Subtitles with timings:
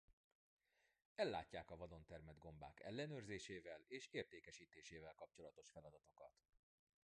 [1.15, 6.31] Ellátják a vadon termett gombák ellenőrzésével és értékesítésével kapcsolatos feladatokat.